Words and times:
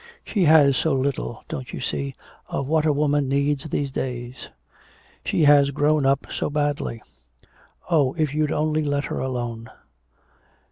She 0.25 0.45
has 0.45 0.77
so 0.77 0.95
little 0.95 1.43
don't 1.47 1.71
you 1.73 1.79
see? 1.79 2.15
of 2.47 2.65
what 2.65 2.87
a 2.87 2.91
woman 2.91 3.29
needs 3.29 3.65
these 3.65 3.91
days. 3.91 4.49
She 5.23 5.43
has 5.43 5.69
grown 5.69 6.07
up 6.07 6.25
so 6.31 6.49
badly. 6.49 7.03
Oh, 7.87 8.15
if 8.17 8.33
you'd 8.33 8.51
only 8.51 8.83
let 8.83 9.05
her 9.05 9.19
alone. 9.19 9.69